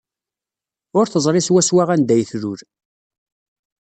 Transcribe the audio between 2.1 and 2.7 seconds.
ay tlul.